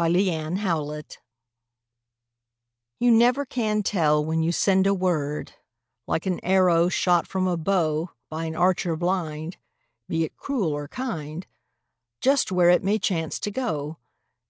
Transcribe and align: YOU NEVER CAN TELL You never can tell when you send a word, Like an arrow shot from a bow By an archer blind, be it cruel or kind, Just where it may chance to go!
YOU 0.00 0.06
NEVER 0.08 0.22
CAN 0.24 0.56
TELL 0.62 1.02
You 3.00 3.10
never 3.10 3.44
can 3.44 3.82
tell 3.82 4.24
when 4.24 4.42
you 4.42 4.50
send 4.50 4.86
a 4.86 4.94
word, 4.94 5.52
Like 6.06 6.24
an 6.24 6.42
arrow 6.42 6.88
shot 6.88 7.26
from 7.26 7.46
a 7.46 7.58
bow 7.58 8.08
By 8.30 8.46
an 8.46 8.56
archer 8.56 8.96
blind, 8.96 9.58
be 10.08 10.24
it 10.24 10.38
cruel 10.38 10.72
or 10.72 10.88
kind, 10.88 11.46
Just 12.22 12.50
where 12.50 12.70
it 12.70 12.82
may 12.82 12.98
chance 12.98 13.38
to 13.40 13.50
go! 13.50 13.98